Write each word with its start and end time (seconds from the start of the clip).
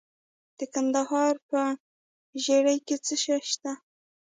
د 0.57 0.59
کندهار 0.73 1.35
په 1.49 1.61
ژیړۍ 2.43 2.77
کې 2.87 2.95
څه 3.05 3.15
شی 3.23 3.37
شته؟ 3.51 3.71